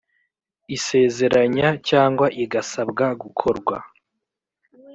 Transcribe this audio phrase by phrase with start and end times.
[0.75, 3.77] isezeranya cyangwa igisabwa gukorwa.